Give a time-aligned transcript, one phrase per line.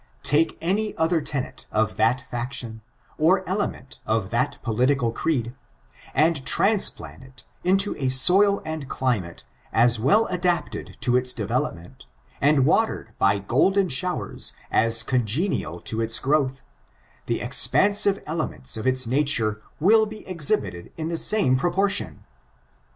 [0.23, 2.81] Take any other tenet of that faction,
[3.19, 5.53] or element of that political creed,
[6.15, 12.07] and transplant it into a soil and climate as well adapted to its develop ment,
[12.41, 16.63] and watered by golden showers as congenial to its growth,
[17.27, 22.25] the expansive elements of its nature will be exhibited in the same proportion.